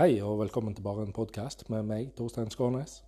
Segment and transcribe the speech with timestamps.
[0.00, 3.02] Hei og velkommen til bare en podkast med meg, Torstein Skårnes.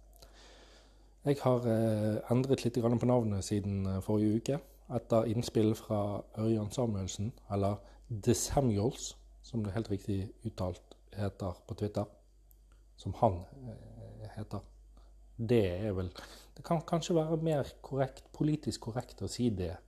[1.24, 4.58] Jeg har eh, endret litt på navnet siden eh, forrige uke,
[4.98, 7.80] etter innspill fra Ørjan Samuelsen, eller
[8.12, 12.04] The Samuels, som det helt riktig uttalt heter på Twitter.
[13.00, 13.40] Som han
[13.72, 14.60] eh, heter.
[15.38, 16.12] Det er vel
[16.58, 19.78] Det kan kanskje være mer korrekt, politisk korrekt å si det.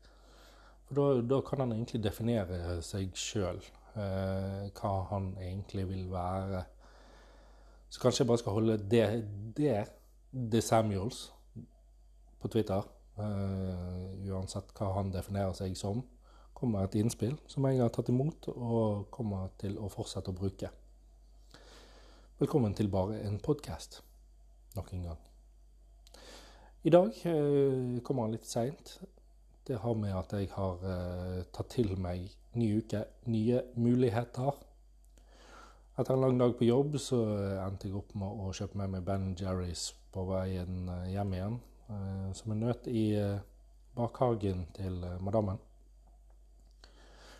[0.88, 3.60] For da, kan han egentlig definere seg sjøl,
[3.92, 6.70] eh, hva han egentlig vil være
[7.88, 9.06] så kanskje jeg bare skal holde det
[9.56, 9.90] der,
[10.34, 11.28] The Samuels,
[12.40, 12.82] på Twitter.
[13.14, 16.02] Uh, uansett hva han definerer seg som.
[16.54, 20.70] Kommer et innspill som jeg har tatt imot og kommer til å fortsette å bruke.
[22.40, 24.00] Velkommen til bare en podkast
[24.74, 25.20] nok en gang.
[26.84, 28.96] I dag uh, kommer han litt seint.
[29.64, 32.26] Det har med at jeg har uh, tatt til meg
[32.58, 34.58] ny uke, nye muligheter.
[35.94, 37.20] Etter en lang dag på jobb så
[37.62, 41.58] endte jeg opp med å kjøpe med meg Ben Jerrys på veien eh, hjem igjen.
[41.86, 43.44] Eh, som en nøt i eh,
[43.94, 45.60] bakhagen til madammen.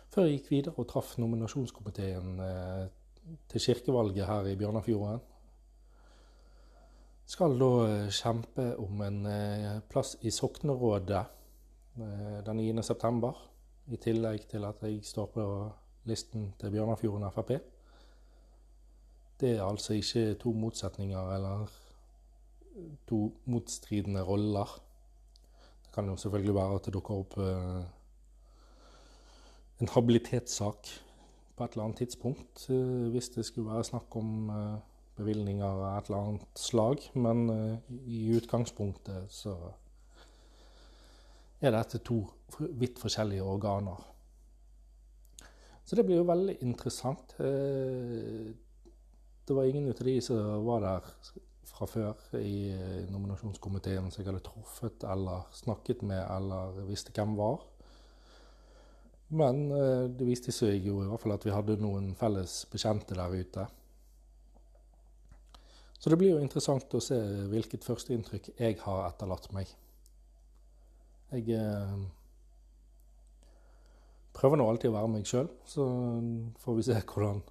[0.07, 2.39] Før jeg gikk videre og traff nominasjonskomiteen
[3.51, 5.19] til kirkevalget her i Bjørnafjorden.
[7.27, 7.71] Skal da
[8.07, 9.19] kjempe om en
[9.91, 11.25] plass i soknerådet
[12.47, 13.35] den 9.9.
[13.91, 15.45] I tillegg til at jeg står på
[16.07, 17.57] listen til Bjørnafjorden Frp.
[19.39, 21.67] Det er altså ikke to motsetninger eller
[23.07, 24.81] to motstridende roller.
[25.83, 27.83] Det kan jo selvfølgelig være at det dukker opp eh,
[29.81, 30.91] en habilitetssak
[31.55, 34.77] på et eller annet tidspunkt, eh, hvis det skulle være snakk om eh,
[35.15, 37.09] bevilgninger av et eller annet slag.
[37.13, 37.45] Men
[38.07, 39.55] i utgangspunktet så
[41.61, 42.21] er dette to
[42.79, 44.11] vidt forskjellige organer.
[45.85, 47.35] Så det blir jo veldig interessant.
[49.45, 51.11] Det var ingen av de som var der
[51.69, 57.35] fra før i eh, nominasjonskomiteen som jeg hadde truffet eller snakket med eller visste hvem
[57.37, 57.63] var.
[59.35, 63.17] Men eh, det viste seg jo i hvert fall at vi hadde noen felles bekjente
[63.17, 63.67] der ute.
[65.99, 67.17] Så det blir jo interessant å se
[67.49, 69.71] hvilket førsteinntrykk jeg har etterlatt meg.
[71.33, 71.95] Jeg eh,
[74.35, 75.87] prøver nå alltid å være meg sjøl, så
[76.61, 77.41] får vi se hvordan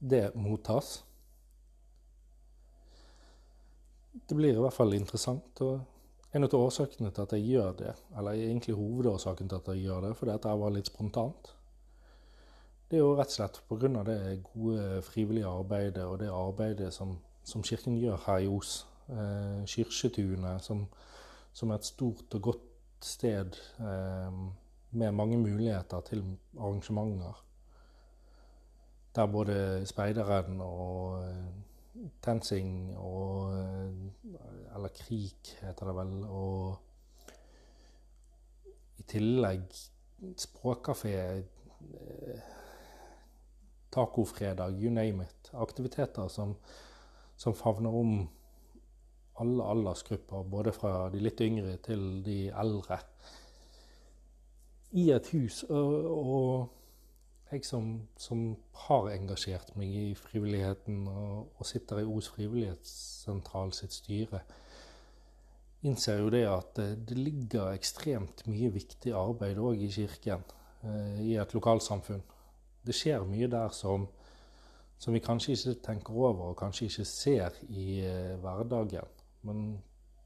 [0.00, 1.00] det mottas.
[4.12, 5.60] Det blir i hvert fall interessant.
[5.60, 5.80] og
[6.34, 10.00] En av årsakene til at jeg gjør det, eller egentlig hovedårsaken til at jeg gjør
[10.06, 11.50] det, fordi jeg var litt spontant,
[12.90, 14.02] det er jo rett og slett pga.
[14.02, 18.86] det gode frivillige arbeidet og det arbeidet som, som Kirken gjør her i Os.
[19.08, 20.86] Eh, Kirketunet som,
[21.52, 24.40] som, er et stort og godt sted eh,
[24.90, 26.24] med mange muligheter til
[26.58, 27.44] arrangementer.
[29.14, 31.59] Der både speideren og eh,
[32.22, 33.92] TenSing og eh,
[34.74, 36.14] Eller Krik, heter det vel.
[36.24, 36.78] Og
[39.00, 39.62] i tillegg
[40.38, 42.40] språkkafé, eh,
[43.92, 45.50] tacofredag, you name it.
[45.52, 46.54] Aktiviteter som,
[47.36, 48.28] som favner om
[49.40, 53.00] alle aldersgrupper, både fra de litt yngre til de eldre.
[54.92, 55.62] I et hus.
[55.68, 56.79] og, og
[57.52, 57.86] jeg som,
[58.18, 58.56] som,
[58.86, 64.40] har engasjert meg i frivilligheten og, og sitter i Os frivillighetssentral sitt styre,
[65.82, 70.44] innser jo det at det, ligger ekstremt mye viktig arbeid òg i kirken,
[70.84, 72.22] eh, i et lokalsamfunn.
[72.86, 74.06] Det skjer mye der som,
[74.98, 79.64] som, vi kanskje ikke tenker over og kanskje ikke ser i eh, hverdagen, men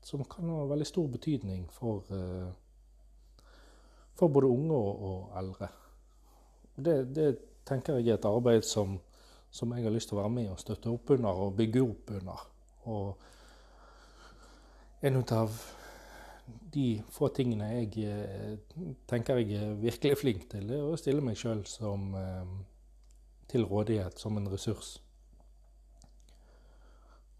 [0.04, 3.48] som kan ha veldig stor betydning for, eh,
[4.14, 5.70] for både unge og, og eldre.
[6.76, 8.98] Det, det, tenker jeg er et arbeid som,
[9.50, 12.10] som, jeg har lyst til å være med og støtte opp under og bygge opp
[12.18, 12.42] under.
[12.92, 13.06] Og
[15.04, 15.54] en av
[16.74, 18.56] de få tingene jeg eh,
[19.08, 22.54] tenker jeg er virkelig flink til, er å stille meg sjøl eh,
[23.48, 24.98] til rådighet som en ressurs.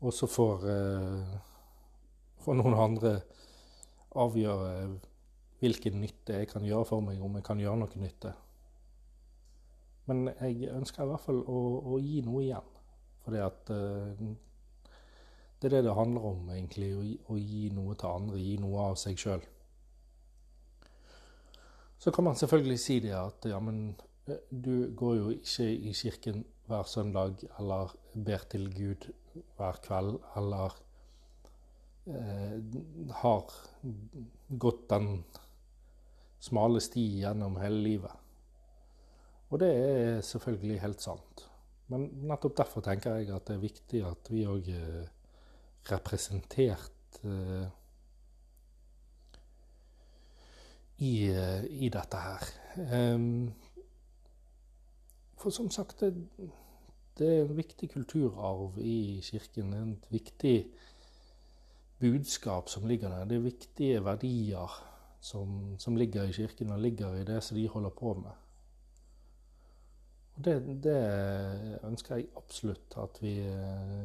[0.05, 1.37] Og så får, eh,
[2.45, 3.19] får noen andre
[4.15, 4.73] avgjøre
[5.61, 8.35] hvilken nytte jeg kan gjøre for meg, om jeg kan gjøre noe nytte.
[10.07, 11.61] Men jeg ønsker i hvert fall å,
[11.95, 12.73] å gi noe igjen.
[13.25, 14.25] For at uh,
[15.61, 16.91] det er det det handler om, egentlig.
[16.93, 18.41] Å å gi noe til andre.
[18.43, 19.45] Gi noe av seg sjøl.
[21.99, 23.95] Så kan man selvfølgelig si det at ja, men
[24.29, 29.07] eh, du går jo ikke i kirken hver søndag eller ber til Gud
[29.57, 30.77] hver kveld eller
[32.13, 32.59] eh,
[33.23, 33.57] har
[34.67, 35.09] gått den
[36.45, 38.24] smale sti gjennom hele livet.
[39.55, 41.45] Og det er selvfølgelig helt sant.
[41.93, 45.05] Men nettopp derfor tenker jeg at det er viktig at vi òg er
[45.93, 47.69] representert uh,
[50.99, 52.51] i, uh, i, dette her.
[53.15, 53.53] Um,
[55.39, 56.17] for som sagt, det,
[57.21, 59.71] det, er en viktig kulturarv i Kirken.
[59.85, 60.57] Et viktig
[62.03, 63.29] budskap som ligger der.
[63.31, 64.81] Det er viktige verdier
[65.21, 68.44] som, som ligger i Kirken, og ligger i det som de holder på med.
[70.45, 70.55] Det,
[70.85, 71.01] det
[71.87, 73.35] ønsker jeg absolutt at vi,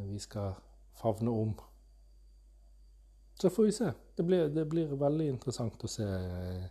[0.08, 0.54] vi, skal
[1.00, 1.54] favne om.
[3.40, 3.92] Så får vi se.
[4.18, 6.68] Det blir, det blir veldig interessant å se eh,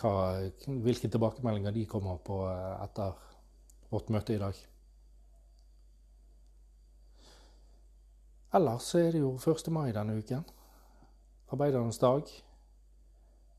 [0.00, 0.14] hva,
[0.66, 2.42] hvilke tilbakemeldinger de kommer på
[2.84, 3.16] etter
[3.88, 4.60] vårt møte i dag.
[8.54, 9.68] Ellers så er det jo 1.
[9.72, 10.44] mai denne uken.
[11.52, 12.28] Arbeidernes dag.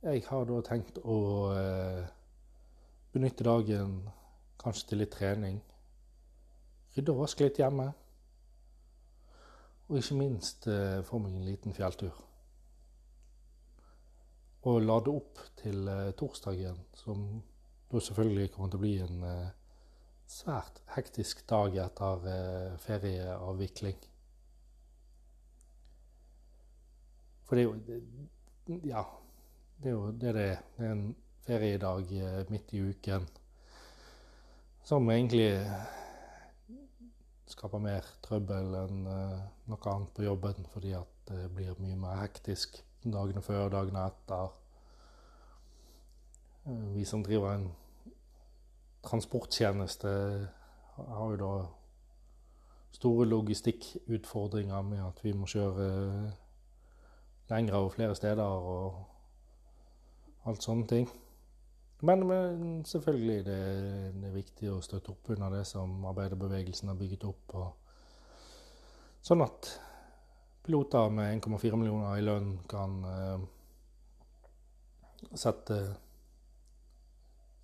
[0.01, 1.17] Jeg har da tenkt å
[1.53, 2.07] eh,
[3.13, 3.93] benytte dagen
[4.61, 5.59] kanskje til litt trening.
[6.95, 7.87] Rydde og vaske litt hjemme.
[9.89, 12.17] Og ikke minst eh, få meg en liten fjelltur.
[14.69, 17.23] Og lade opp til eh, torsdagen, som
[17.89, 19.55] da selvfølgelig kommer til å bli en eh,
[20.29, 23.97] svært hektisk dag etter ferieavvikling.
[27.49, 29.01] For det er jo Ja.
[29.81, 30.57] Det er jo det det er.
[30.77, 31.15] Det er en
[31.49, 33.25] feriedag eh, midt i uken
[34.89, 35.51] som egentlig
[37.49, 42.21] skaper mer trøbbel enn eh, noe annet på jobben, fordi at det blir mye mer
[42.23, 44.55] hektisk dagene før dagene etter.
[46.65, 47.67] Eh, vi som driver en
[49.05, 50.15] transporttjeneste,
[50.99, 51.53] har jo da
[52.97, 55.85] store logistikkutfordringer med at vi må kjøre
[57.49, 58.43] lengre og flere steder
[58.73, 59.05] og
[60.49, 61.07] alt sånne ting.
[62.01, 63.59] Men, men selvfølgelig det,
[64.15, 67.55] det er viktig å støtte opp under det som arbeiderbevegelsen har bygget opp.
[69.21, 69.73] sånn at
[70.63, 73.39] piloter med 1,4 millioner i lønn kan eh,
[75.35, 75.79] sette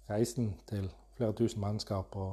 [0.09, 2.27] reisen til flere tusen mennesker på,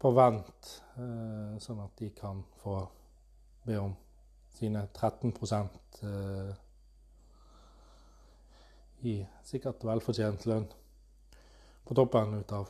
[0.00, 2.78] på vent, eh, sånn at de kan få
[3.66, 3.92] be om
[4.56, 6.54] sine 13 eh,
[9.02, 9.16] i
[9.46, 10.68] sikkert velfortjent lønn
[11.86, 12.68] på toppen ut av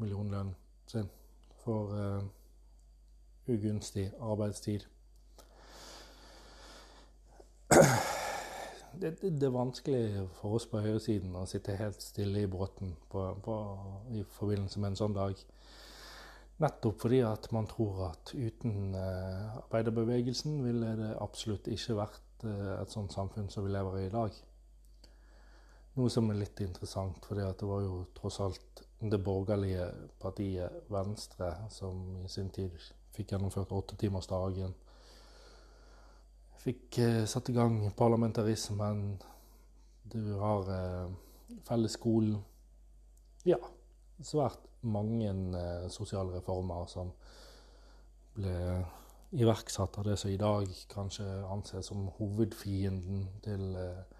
[0.00, 0.54] millionlønnen
[0.90, 1.08] sin
[1.64, 2.22] for uh,
[3.48, 4.86] ugunstig arbeidstid.
[8.94, 12.92] Det, det, det, er vanskelig for oss på høyresiden å sitte helt stille i båten
[13.10, 13.54] på, på,
[14.14, 15.40] i forbindelse med en sånn dag.
[16.62, 22.76] Nettopp fordi at man tror at uten uh, arbeiderbevegelsen ville det absolutt ikke vært uh,
[22.76, 24.38] et sånt samfunn som vi lever i i dag.
[25.94, 29.86] Noe som er litt interessant, for det var jo tross alt det borgerlige
[30.18, 32.74] partiet Venstre som i sin tid
[33.14, 34.74] fikk gjennomført åttetimersdagen.
[36.64, 39.04] Fikk eh, satt i gang parlamentarismen.
[40.10, 40.66] Du har
[41.68, 42.40] fellesskolen.
[43.44, 43.60] Ja,
[44.22, 47.12] svært mange eh, sosiale reformer som
[48.34, 48.54] ble
[49.34, 54.13] iverksatt av det som i dag kanskje anses som hovedfienden til eh,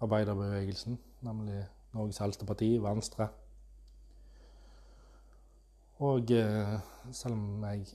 [0.00, 3.28] arbeiderbevegelsen, nemlig Norges eldste parti, Venstre.
[5.98, 6.78] Og eh,
[7.12, 7.86] selv om jeg,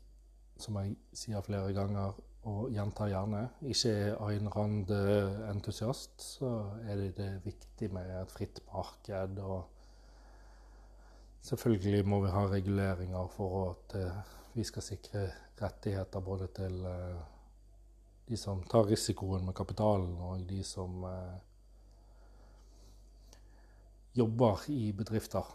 [0.60, 6.50] som jeg sier flere ganger og gjentar gjerne, ikke er Ayn Rand-entusiast, så
[6.84, 9.70] er det, viktig med et fritt marked og
[11.44, 14.20] Selvfølgelig må vi ha reguleringer for at eh,
[14.54, 15.26] vi skal sikre
[15.60, 17.18] rettigheter både til eh,
[18.30, 21.04] de som tar risikoen med kapitalen, og de som
[24.14, 25.46] jobber i bedrifter.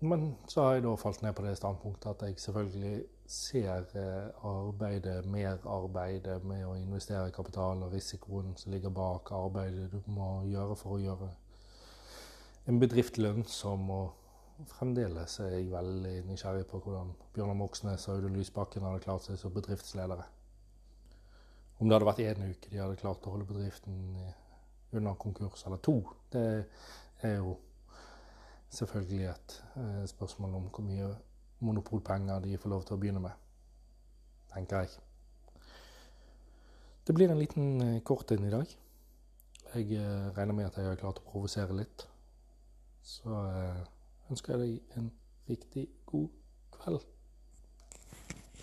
[0.00, 3.88] Men så har jeg da falt ned på det standpunktet at jeg selvfølgelig ser
[4.46, 10.44] arbeidet, mer arbeidet med å investere kapital og risikoen som ligger bak arbeidet du må
[10.46, 11.32] gjøre for å gjøre
[12.70, 13.90] en bedrift lønnsom.
[13.90, 19.26] Og fremdeles er jeg veldig nysgjerrig på hvordan Bjørnar Moxnes og Audun Lysbakken hadde klart
[19.26, 20.30] seg som bedriftsledere.
[21.78, 23.98] Om det hadde vært én uke de hadde klart å holde bedriften
[24.92, 26.64] under konkurs, eller to, det
[27.22, 27.56] er jo
[28.70, 31.16] selvfølgelig et eh, spørsmål om hvor mye
[31.60, 33.30] monopolpenger de får lov til å begynne med,
[34.52, 34.88] tenker jeg.
[37.06, 38.76] Det blir en liten eh, kort en i dag.
[39.74, 42.08] Jeg eh, regner med at jeg har klart å provosere litt.
[43.02, 43.32] Så
[44.28, 45.12] ønsker jeg deg en
[45.48, 46.28] riktig god
[46.76, 47.17] kveld.